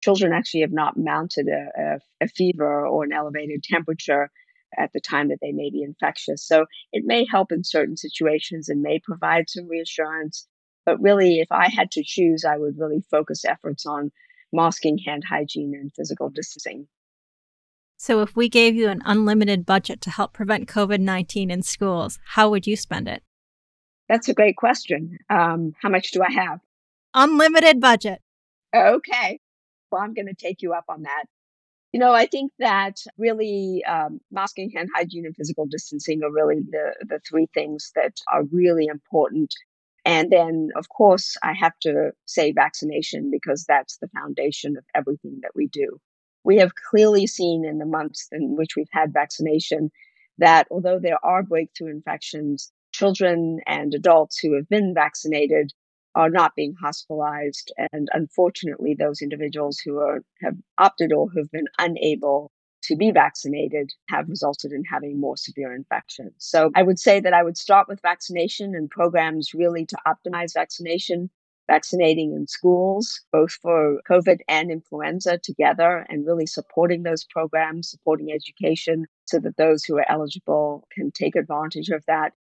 children 0.02 0.32
actually 0.32 0.62
have 0.62 0.72
not 0.72 0.96
mounted 0.96 1.48
a, 1.48 1.82
a, 1.82 2.26
a 2.26 2.28
fever 2.28 2.88
or 2.88 3.04
an 3.04 3.12
elevated 3.12 3.64
temperature 3.64 4.30
at 4.78 4.92
the 4.94 5.02
time 5.02 5.30
that 5.30 5.40
they 5.42 5.52
may 5.52 5.70
be 5.72 5.82
infectious. 5.82 6.46
So 6.46 6.66
it 6.94 7.04
may 7.06 7.26
help 7.26 7.52
in 7.52 7.64
certain 7.64 7.98
situations 7.98 8.70
and 8.70 8.82
may 8.82 9.00
provide 9.00 9.50
some 9.50 9.68
reassurance. 9.68 10.48
But 10.90 11.00
really, 11.04 11.40
if 11.40 11.52
I 11.52 11.70
had 11.70 11.92
to 11.92 12.04
choose, 12.04 12.44
I 12.44 12.58
would 12.58 12.80
really 12.80 13.04
focus 13.12 13.46
efforts 13.46 13.86
on 13.86 14.12
masking, 14.52 14.98
hand 14.98 15.22
hygiene, 15.30 15.76
and 15.76 15.92
physical 15.96 16.32
distancing. 16.32 16.88
So, 17.96 18.24
if 18.24 18.36
we 18.36 18.50
gave 18.50 18.74
you 18.74 18.90
an 18.90 19.04
unlimited 19.06 19.68
budget 19.68 20.02
to 20.02 20.10
help 20.10 20.34
prevent 20.34 20.68
COVID 20.68 21.00
19 21.00 21.52
in 21.52 21.62
schools, 21.62 22.18
how 22.26 22.50
would 22.50 22.66
you 22.66 22.76
spend 22.76 23.08
it? 23.08 23.22
That's 24.08 24.30
a 24.30 24.34
great 24.34 24.56
question. 24.56 25.20
Um, 25.30 25.74
how 25.80 25.90
much 25.90 26.10
do 26.10 26.24
I 26.24 26.32
have? 26.32 26.60
Unlimited 27.14 27.80
budget. 27.80 28.24
Okay. 28.76 29.40
Well, 29.92 30.02
I'm 30.02 30.16
going 30.16 30.26
to 30.26 30.34
take 30.34 30.64
you 30.64 30.74
up 30.74 30.86
on 30.90 31.04
that. 31.04 31.26
You 31.94 32.00
know, 32.00 32.14
I 32.14 32.26
think 32.26 32.52
that 32.58 32.96
really 33.20 33.84
um, 33.88 34.22
masking, 34.32 34.72
hand 34.72 34.90
hygiene, 34.96 35.28
and 35.28 35.36
physical 35.36 35.68
distancing 35.68 36.24
are 36.24 36.32
really 36.32 36.62
the, 36.68 36.96
the 37.02 37.20
three 37.30 37.46
things 37.54 37.92
that 37.94 38.14
are 38.28 38.42
really 38.52 38.88
important. 38.88 39.54
And 40.06 40.32
then, 40.32 40.70
of 40.76 40.90
course, 40.90 41.38
I 41.44 41.54
have 41.54 41.78
to 41.82 42.12
say 42.26 42.52
vaccination 42.52 43.30
because 43.32 43.66
that's 43.68 43.98
the 43.98 44.10
foundation 44.10 44.78
of 44.78 44.86
everything 44.96 45.40
that 45.42 45.52
we 45.56 45.68
do. 45.68 46.00
We 46.44 46.58
have 46.58 46.72
clearly 46.90 47.28
seen 47.28 47.66
in 47.66 47.80
the 47.80 47.86
months 47.86 48.28
in 48.32 48.56
which 48.56 48.76
we've 48.76 48.88
had 48.92 49.14
vaccination 49.14 49.92
that 50.38 50.68
although 50.72 51.00
there 51.00 51.24
are 51.24 51.44
breakthrough 51.44 51.92
infections, 51.92 52.72
children 52.94 53.60
and 53.68 53.94
adults 53.94 54.40
who 54.40 54.56
have 54.56 54.70
been 54.70 54.94
vaccinated 54.94 55.72
are 56.16 56.30
not 56.30 56.56
being 56.56 56.74
hospitalized. 56.82 57.72
And 57.92 58.08
unfortunately, 58.14 58.96
those 58.98 59.22
individuals 59.22 59.80
who 59.80 60.00
are, 60.00 60.22
have 60.42 60.56
opted 60.78 61.14
or 61.14 61.30
who've 61.30 61.52
been 61.52 61.68
unable 61.78 62.52
to 62.90 62.96
be 62.96 63.12
vaccinated 63.12 63.94
have 64.08 64.28
resulted 64.28 64.72
in 64.72 64.84
having 64.84 65.20
more 65.20 65.38
severe 65.38 65.76
infections. 65.76 66.34
So 66.40 66.72
I 66.76 66.82
would 66.82 66.98
say 66.98 67.20
that 67.20 67.36
I 67.36 67.44
would 67.44 67.56
start 67.56 67.88
with 67.88 68.02
vaccination 68.02 68.74
and 68.74 68.90
programs 68.90 69.54
really 69.54 69.86
to 69.86 69.98
optimize 70.08 70.56
vaccination, 70.56 71.30
vaccinating 71.68 72.34
in 72.34 72.48
schools, 72.48 73.22
both 73.32 73.52
for 73.52 74.02
COVID 74.10 74.40
and 74.48 74.72
influenza 74.72 75.38
together, 75.38 76.04
and 76.10 76.26
really 76.26 76.48
supporting 76.48 77.04
those 77.04 77.24
programs, 77.26 77.92
supporting 77.92 78.32
education 78.32 79.06
so 79.26 79.38
that 79.38 79.58
those 79.58 79.84
who 79.84 79.98
are 79.98 80.12
eligible 80.12 80.88
can 80.92 81.12
take 81.12 81.36
advantage 81.36 81.90
of 81.90 82.04
that. 82.08 82.34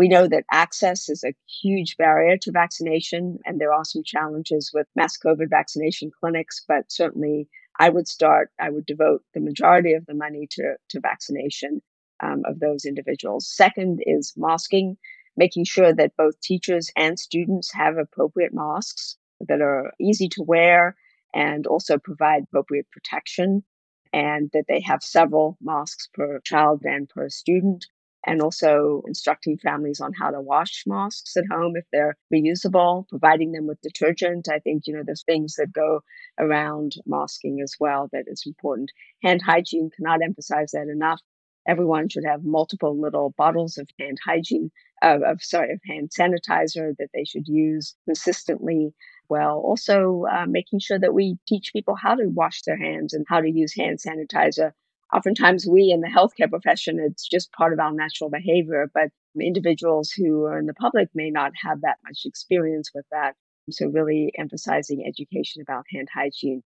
We 0.00 0.08
know 0.08 0.26
that 0.26 0.46
access 0.50 1.08
is 1.08 1.22
a 1.22 1.36
huge 1.62 1.96
barrier 1.96 2.36
to 2.38 2.50
vaccination, 2.50 3.38
and 3.44 3.60
there 3.60 3.72
are 3.72 3.84
some 3.84 4.02
challenges 4.02 4.72
with 4.74 4.88
mass 4.96 5.16
COVID 5.16 5.48
vaccination 5.48 6.10
clinics, 6.18 6.64
but 6.66 6.90
certainly 6.90 7.46
I 7.78 7.88
would 7.88 8.08
start, 8.08 8.50
I 8.60 8.70
would 8.70 8.86
devote 8.86 9.22
the 9.34 9.40
majority 9.40 9.94
of 9.94 10.06
the 10.06 10.14
money 10.14 10.46
to, 10.52 10.74
to 10.90 11.00
vaccination 11.00 11.82
um, 12.20 12.42
of 12.46 12.60
those 12.60 12.84
individuals. 12.84 13.48
Second 13.48 14.02
is 14.06 14.34
masking, 14.36 14.96
making 15.36 15.64
sure 15.64 15.92
that 15.94 16.16
both 16.16 16.40
teachers 16.40 16.90
and 16.96 17.18
students 17.18 17.72
have 17.72 17.96
appropriate 17.96 18.52
masks 18.52 19.16
that 19.48 19.60
are 19.60 19.92
easy 20.00 20.28
to 20.28 20.42
wear 20.42 20.96
and 21.34 21.66
also 21.66 21.98
provide 21.98 22.44
appropriate 22.44 22.86
protection, 22.90 23.64
and 24.12 24.50
that 24.52 24.66
they 24.68 24.80
have 24.80 25.02
several 25.02 25.56
masks 25.62 26.08
per 26.12 26.38
child 26.40 26.82
and 26.84 27.08
per 27.08 27.28
student 27.30 27.86
and 28.24 28.40
also 28.40 29.02
instructing 29.06 29.58
families 29.58 30.00
on 30.00 30.12
how 30.12 30.30
to 30.30 30.40
wash 30.40 30.84
masks 30.86 31.36
at 31.36 31.44
home 31.50 31.74
if 31.76 31.84
they're 31.92 32.16
reusable, 32.32 33.08
providing 33.08 33.52
them 33.52 33.66
with 33.66 33.80
detergent. 33.80 34.48
I 34.48 34.60
think, 34.60 34.86
you 34.86 34.94
know, 34.94 35.02
there's 35.04 35.24
things 35.24 35.54
that 35.56 35.72
go 35.72 36.00
around 36.38 36.92
masking 37.06 37.60
as 37.62 37.74
well 37.80 38.08
that 38.12 38.24
is 38.26 38.44
important. 38.46 38.90
Hand 39.22 39.42
hygiene 39.42 39.90
cannot 39.94 40.22
emphasize 40.22 40.70
that 40.72 40.88
enough. 40.88 41.20
Everyone 41.66 42.08
should 42.08 42.24
have 42.24 42.44
multiple 42.44 43.00
little 43.00 43.34
bottles 43.36 43.78
of 43.78 43.88
hand 43.98 44.18
hygiene, 44.24 44.70
of 45.02 45.22
sorry, 45.40 45.72
of 45.72 45.80
hand 45.86 46.10
sanitizer 46.10 46.94
that 46.98 47.08
they 47.14 47.24
should 47.24 47.46
use 47.46 47.94
consistently. 48.04 48.92
Well, 49.28 49.58
also 49.64 50.24
uh, 50.30 50.46
making 50.46 50.80
sure 50.80 50.98
that 50.98 51.14
we 51.14 51.38
teach 51.46 51.72
people 51.72 51.94
how 51.94 52.16
to 52.16 52.26
wash 52.26 52.62
their 52.62 52.76
hands 52.76 53.14
and 53.14 53.24
how 53.28 53.40
to 53.40 53.50
use 53.50 53.74
hand 53.74 53.98
sanitizer 53.98 54.72
oftentimes 55.12 55.66
we 55.66 55.90
in 55.90 56.00
the 56.00 56.08
healthcare 56.08 56.50
profession, 56.50 56.98
it's 56.98 57.28
just 57.28 57.52
part 57.52 57.72
of 57.72 57.78
our 57.78 57.92
natural 57.92 58.30
behavior, 58.30 58.90
but 58.92 59.10
individuals 59.40 60.10
who 60.10 60.44
are 60.44 60.58
in 60.58 60.66
the 60.66 60.74
public 60.74 61.08
may 61.14 61.30
not 61.30 61.52
have 61.62 61.80
that 61.82 61.98
much 62.04 62.22
experience 62.24 62.90
with 62.94 63.04
that. 63.10 63.34
So 63.70 63.86
really 63.86 64.32
emphasizing 64.36 65.04
education 65.06 65.62
about 65.62 65.84
hand 65.92 66.08
hygiene. 66.12 66.62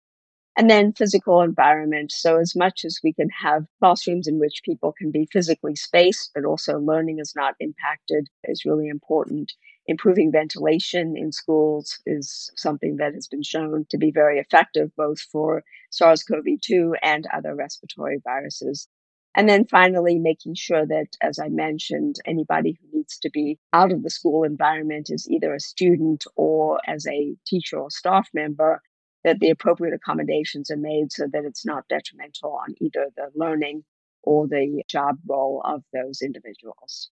And 0.56 0.68
then 0.68 0.92
physical 0.92 1.42
environment. 1.42 2.10
So 2.12 2.38
as 2.38 2.56
much 2.56 2.84
as 2.84 2.98
we 3.04 3.12
can 3.12 3.28
have 3.30 3.66
classrooms 3.78 4.26
in 4.26 4.40
which 4.40 4.62
people 4.64 4.92
can 4.98 5.10
be 5.10 5.28
physically 5.32 5.76
spaced, 5.76 6.32
but 6.34 6.44
also 6.44 6.78
learning 6.78 7.18
is 7.20 7.34
not 7.36 7.54
impacted 7.60 8.28
is 8.44 8.64
really 8.64 8.88
important. 8.88 9.52
Improving 9.90 10.30
ventilation 10.30 11.16
in 11.16 11.32
schools 11.32 11.98
is 12.06 12.52
something 12.54 12.98
that 12.98 13.12
has 13.12 13.26
been 13.26 13.42
shown 13.42 13.86
to 13.90 13.98
be 13.98 14.12
very 14.12 14.38
effective, 14.38 14.94
both 14.94 15.20
for 15.20 15.64
SARS 15.90 16.22
CoV 16.22 16.44
2 16.62 16.94
and 17.02 17.26
other 17.34 17.56
respiratory 17.56 18.20
viruses. 18.22 18.86
And 19.34 19.48
then 19.48 19.66
finally, 19.66 20.20
making 20.20 20.54
sure 20.54 20.86
that, 20.86 21.08
as 21.20 21.40
I 21.40 21.48
mentioned, 21.48 22.20
anybody 22.24 22.78
who 22.80 22.98
needs 22.98 23.18
to 23.18 23.30
be 23.30 23.58
out 23.72 23.90
of 23.90 24.04
the 24.04 24.10
school 24.10 24.44
environment 24.44 25.10
is 25.10 25.28
either 25.28 25.52
a 25.52 25.58
student 25.58 26.22
or 26.36 26.78
as 26.86 27.04
a 27.08 27.34
teacher 27.44 27.80
or 27.80 27.90
staff 27.90 28.28
member, 28.32 28.82
that 29.24 29.40
the 29.40 29.50
appropriate 29.50 29.92
accommodations 29.92 30.70
are 30.70 30.76
made 30.76 31.10
so 31.10 31.26
that 31.32 31.44
it's 31.44 31.66
not 31.66 31.88
detrimental 31.88 32.52
on 32.52 32.76
either 32.80 33.08
the 33.16 33.32
learning 33.34 33.82
or 34.22 34.46
the 34.46 34.84
job 34.86 35.18
role 35.26 35.60
of 35.64 35.82
those 35.92 36.22
individuals. 36.22 37.10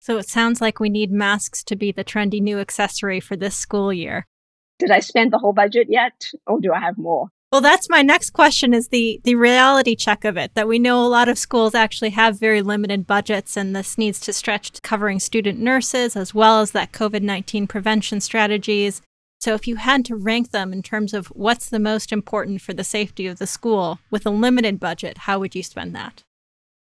So 0.00 0.16
it 0.16 0.28
sounds 0.28 0.60
like 0.60 0.80
we 0.80 0.88
need 0.88 1.12
masks 1.12 1.62
to 1.64 1.76
be 1.76 1.92
the 1.92 2.04
trendy 2.04 2.40
new 2.40 2.58
accessory 2.58 3.20
for 3.20 3.36
this 3.36 3.54
school 3.54 3.92
year. 3.92 4.26
Did 4.78 4.90
I 4.90 5.00
spend 5.00 5.30
the 5.30 5.38
whole 5.38 5.52
budget 5.52 5.88
yet, 5.90 6.30
or 6.46 6.58
do 6.58 6.72
I 6.72 6.80
have 6.80 6.96
more? 6.96 7.28
Well, 7.52 7.60
that's 7.60 7.90
my 7.90 8.00
next 8.00 8.30
question 8.30 8.72
is 8.72 8.88
the 8.88 9.20
the 9.24 9.34
reality 9.34 9.96
check 9.96 10.24
of 10.24 10.36
it 10.36 10.54
that 10.54 10.68
we 10.68 10.78
know 10.78 11.04
a 11.04 11.08
lot 11.08 11.28
of 11.28 11.36
schools 11.36 11.74
actually 11.74 12.10
have 12.10 12.38
very 12.38 12.62
limited 12.62 13.08
budgets 13.08 13.56
and 13.56 13.74
this 13.74 13.98
needs 13.98 14.20
to 14.20 14.32
stretch 14.32 14.70
to 14.70 14.80
covering 14.80 15.18
student 15.18 15.58
nurses 15.58 16.16
as 16.16 16.32
well 16.32 16.60
as 16.60 16.70
that 16.70 16.92
COVID-19 16.92 17.68
prevention 17.68 18.20
strategies. 18.20 19.02
So 19.40 19.54
if 19.54 19.66
you 19.66 19.76
had 19.76 20.04
to 20.04 20.16
rank 20.16 20.52
them 20.52 20.72
in 20.72 20.82
terms 20.82 21.12
of 21.12 21.26
what's 21.28 21.68
the 21.68 21.80
most 21.80 22.12
important 22.12 22.62
for 22.62 22.72
the 22.72 22.84
safety 22.84 23.26
of 23.26 23.38
the 23.38 23.48
school 23.48 23.98
with 24.10 24.24
a 24.24 24.30
limited 24.30 24.78
budget, 24.78 25.18
how 25.18 25.40
would 25.40 25.56
you 25.56 25.62
spend 25.64 25.94
that? 25.96 26.22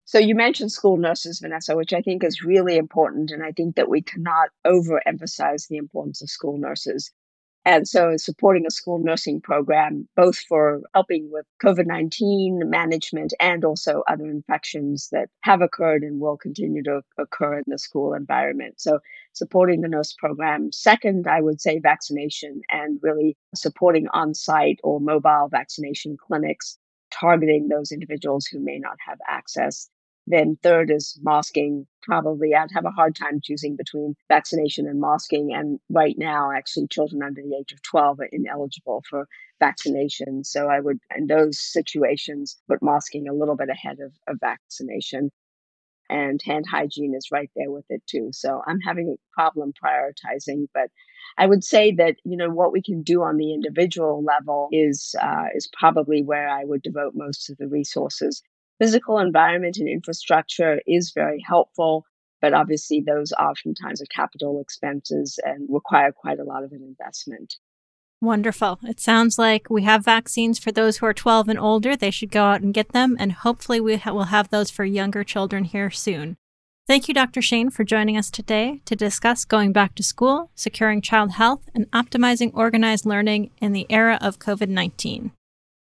So 0.08 0.18
you 0.18 0.34
mentioned 0.34 0.72
school 0.72 0.96
nurses, 0.96 1.40
Vanessa, 1.40 1.76
which 1.76 1.92
I 1.92 2.00
think 2.00 2.24
is 2.24 2.42
really 2.42 2.78
important. 2.78 3.30
And 3.30 3.42
I 3.42 3.52
think 3.52 3.76
that 3.76 3.90
we 3.90 4.00
cannot 4.00 4.48
overemphasize 4.66 5.68
the 5.68 5.76
importance 5.76 6.22
of 6.22 6.30
school 6.30 6.56
nurses. 6.56 7.12
And 7.66 7.86
so 7.86 8.16
supporting 8.16 8.64
a 8.66 8.70
school 8.70 9.00
nursing 9.00 9.42
program, 9.42 10.08
both 10.16 10.38
for 10.38 10.80
helping 10.94 11.30
with 11.30 11.44
COVID 11.62 11.84
19 11.84 12.70
management 12.70 13.34
and 13.38 13.66
also 13.66 14.02
other 14.08 14.24
infections 14.24 15.10
that 15.12 15.28
have 15.42 15.60
occurred 15.60 16.02
and 16.02 16.22
will 16.22 16.38
continue 16.38 16.82
to 16.84 17.02
occur 17.18 17.58
in 17.58 17.64
the 17.66 17.78
school 17.78 18.14
environment. 18.14 18.80
So 18.80 19.00
supporting 19.34 19.82
the 19.82 19.88
nurse 19.88 20.14
program. 20.14 20.72
Second, 20.72 21.26
I 21.26 21.42
would 21.42 21.60
say 21.60 21.80
vaccination 21.80 22.62
and 22.70 22.98
really 23.02 23.36
supporting 23.54 24.08
on 24.14 24.32
site 24.32 24.80
or 24.82 25.00
mobile 25.00 25.48
vaccination 25.50 26.16
clinics 26.16 26.78
targeting 27.10 27.68
those 27.68 27.92
individuals 27.92 28.46
who 28.46 28.58
may 28.58 28.78
not 28.78 28.96
have 29.06 29.18
access 29.28 29.90
then 30.30 30.58
third 30.62 30.90
is 30.90 31.18
masking. 31.22 31.86
Probably 32.02 32.54
I'd 32.54 32.70
have 32.72 32.84
a 32.84 32.90
hard 32.90 33.16
time 33.16 33.40
choosing 33.42 33.76
between 33.76 34.14
vaccination 34.28 34.86
and 34.86 35.00
masking. 35.00 35.52
And 35.54 35.80
right 35.90 36.16
now, 36.18 36.50
actually, 36.52 36.88
children 36.88 37.22
under 37.22 37.42
the 37.42 37.56
age 37.56 37.72
of 37.72 37.82
12 37.82 38.20
are 38.20 38.28
ineligible 38.30 39.02
for 39.08 39.26
vaccination. 39.60 40.44
So 40.44 40.68
I 40.68 40.80
would, 40.80 40.98
in 41.16 41.26
those 41.26 41.60
situations, 41.60 42.56
put 42.68 42.82
masking 42.82 43.28
a 43.28 43.34
little 43.34 43.56
bit 43.56 43.70
ahead 43.70 43.98
of, 44.00 44.12
of 44.26 44.38
vaccination. 44.40 45.30
And 46.10 46.40
hand 46.42 46.64
hygiene 46.70 47.14
is 47.14 47.28
right 47.30 47.50
there 47.54 47.70
with 47.70 47.84
it 47.90 48.02
too. 48.06 48.30
So 48.32 48.62
I'm 48.66 48.80
having 48.80 49.10
a 49.10 49.20
problem 49.34 49.74
prioritizing, 49.74 50.66
but 50.72 50.90
I 51.36 51.46
would 51.46 51.62
say 51.62 51.92
that 51.96 52.16
you 52.24 52.36
know 52.36 52.48
what 52.48 52.72
we 52.72 52.80
can 52.80 53.02
do 53.02 53.22
on 53.22 53.36
the 53.36 53.52
individual 53.52 54.24
level 54.24 54.68
is 54.72 55.14
uh, 55.20 55.48
is 55.54 55.68
probably 55.78 56.22
where 56.22 56.48
I 56.48 56.64
would 56.64 56.80
devote 56.82 57.12
most 57.14 57.50
of 57.50 57.58
the 57.58 57.68
resources 57.68 58.42
physical 58.78 59.18
environment 59.18 59.76
and 59.78 59.88
infrastructure 59.88 60.80
is 60.86 61.12
very 61.14 61.42
helpful, 61.46 62.04
but 62.40 62.54
obviously 62.54 63.02
those 63.04 63.32
oftentimes 63.32 64.00
are 64.00 64.06
capital 64.06 64.60
expenses 64.60 65.38
and 65.44 65.68
require 65.70 66.12
quite 66.12 66.38
a 66.38 66.44
lot 66.44 66.64
of 66.64 66.72
an 66.72 66.82
investment. 66.82 67.56
Wonderful. 68.20 68.80
It 68.82 68.98
sounds 68.98 69.38
like 69.38 69.70
we 69.70 69.84
have 69.84 70.04
vaccines 70.04 70.58
for 70.58 70.72
those 70.72 70.98
who 70.98 71.06
are 71.06 71.14
12 71.14 71.48
and 71.48 71.58
older. 71.58 71.94
They 71.94 72.10
should 72.10 72.32
go 72.32 72.44
out 72.44 72.62
and 72.62 72.74
get 72.74 72.90
them, 72.90 73.16
and 73.20 73.30
hopefully, 73.30 73.80
we 73.80 73.96
ha- 73.96 74.12
will 74.12 74.24
have 74.24 74.50
those 74.50 74.70
for 74.70 74.84
younger 74.84 75.22
children 75.22 75.62
here 75.62 75.90
soon. 75.90 76.36
Thank 76.88 77.06
you, 77.06 77.14
Dr. 77.14 77.40
Shane, 77.40 77.70
for 77.70 77.84
joining 77.84 78.16
us 78.16 78.30
today 78.30 78.80
to 78.86 78.96
discuss 78.96 79.44
going 79.44 79.72
back 79.72 79.94
to 79.94 80.02
school, 80.02 80.50
securing 80.56 81.00
child 81.00 81.32
health, 81.32 81.68
and 81.74 81.88
optimizing 81.92 82.50
organized 82.54 83.06
learning 83.06 83.50
in 83.60 83.72
the 83.72 83.86
era 83.88 84.18
of 84.20 84.40
COVID 84.40 84.68
19. 84.68 85.30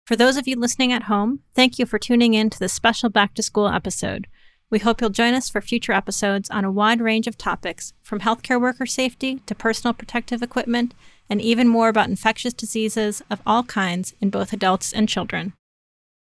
For 0.09 0.17
those 0.17 0.39
of 0.39 0.49
you 0.49 0.57
listening 0.57 0.91
at 0.91 1.03
home, 1.03 1.41
thank 1.55 1.79
you 1.79 1.85
for 1.85 1.99
tuning 1.99 2.33
in 2.33 2.49
to 2.49 2.59
this 2.59 2.73
special 2.73 3.11
back 3.11 3.35
to 3.35 3.43
school 3.43 3.69
episode. 3.69 4.27
We 4.71 4.79
hope 4.79 5.03
you'll 5.03 5.11
join 5.11 5.35
us 5.35 5.51
for 5.51 5.61
future 5.61 5.93
episodes 5.93 6.49
on 6.49 6.65
a 6.65 6.73
wide 6.73 7.03
range 7.03 7.27
of 7.27 7.37
topics, 7.37 7.93
from 8.03 8.21
healthcare 8.21 8.59
worker 8.59 8.87
safety 8.87 9.43
to 9.45 9.55
personal 9.55 9.93
protective 9.93 10.43
equipment, 10.43 10.95
and 11.29 11.43
even 11.43 11.69
more 11.69 11.91
about 11.91 12.09
infectious 12.09 12.55
diseases 12.55 13.23
of 13.29 13.43
all 13.45 13.65
kinds 13.65 14.15
in 14.19 14.31
both 14.31 14.55
adults 14.55 14.95
and 14.95 15.11
children. 15.11 15.53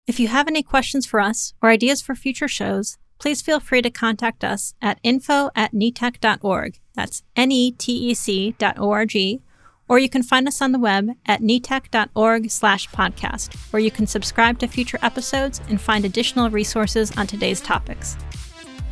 If 0.06 0.18
you 0.18 0.28
have 0.28 0.48
any 0.48 0.62
questions 0.62 1.04
for 1.04 1.20
us 1.20 1.52
or 1.60 1.68
ideas 1.68 2.00
for 2.00 2.14
future 2.14 2.48
shows, 2.48 2.96
please 3.18 3.42
feel 3.42 3.60
free 3.60 3.82
to 3.82 3.90
contact 3.90 4.44
us 4.44 4.72
at 4.80 4.98
info 5.02 5.50
at 5.54 5.74
netec.org. 5.74 6.80
That's 6.94 7.22
N 7.36 7.52
E 7.52 7.72
T 7.72 7.92
E 7.92 8.14
C 8.14 8.54
dot 8.56 8.78
O 8.78 8.92
R 8.92 9.04
G 9.04 9.42
or 9.88 9.98
you 9.98 10.08
can 10.08 10.22
find 10.22 10.48
us 10.48 10.62
on 10.62 10.72
the 10.72 10.78
web 10.78 11.10
at 11.26 11.40
netec.org 11.40 12.50
slash 12.50 12.88
podcast, 12.90 13.54
where 13.72 13.80
you 13.80 13.90
can 13.90 14.06
subscribe 14.06 14.58
to 14.58 14.66
future 14.66 14.98
episodes 15.02 15.60
and 15.68 15.80
find 15.80 16.04
additional 16.04 16.50
resources 16.50 17.16
on 17.16 17.26
today's 17.26 17.60
topics. 17.60 18.16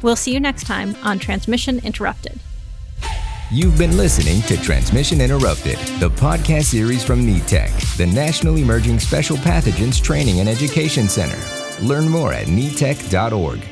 We'll 0.03 0.17
see 0.17 0.33
you 0.33 0.41
next 0.41 0.67
time 0.67 0.97
on 1.03 1.19
Transmission 1.19 1.79
Interrupted. 1.85 2.41
You've 3.51 3.77
been 3.77 3.97
listening 3.99 4.41
to 4.43 4.57
Transmission 4.63 5.21
Interrupted, 5.21 5.79
the 6.01 6.09
podcast 6.09 6.65
series 6.65 7.05
from 7.05 7.21
NETEC, 7.21 7.99
the 7.99 8.07
National 8.07 8.57
Emerging 8.57 8.99
Special 8.99 9.37
Pathogens 9.37 10.03
Training 10.03 10.41
and 10.41 10.49
Education 10.49 11.09
Center. 11.09 11.39
Learn 11.83 12.09
more 12.09 12.33
at 12.33 12.47
netec.org. 12.47 13.72